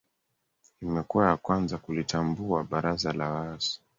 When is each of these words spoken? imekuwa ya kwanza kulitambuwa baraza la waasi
imekuwa 0.81 1.27
ya 1.27 1.37
kwanza 1.37 1.77
kulitambuwa 1.77 2.63
baraza 2.63 3.13
la 3.13 3.29
waasi 3.31 3.81